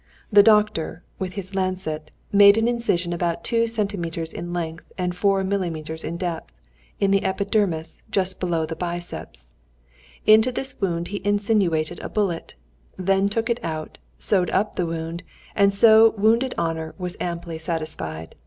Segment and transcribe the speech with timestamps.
[0.33, 5.43] The doctor, with his lancet, made an incision about two centimètres in length and four
[5.43, 6.51] millemètres in depth,
[6.99, 9.49] in the epidermis just below the biceps;
[10.25, 12.55] into this wound he insinuated a bullet,
[12.97, 15.21] then took it out, sewed up the wound,
[15.55, 18.33] and so wounded honour was amply satisfied.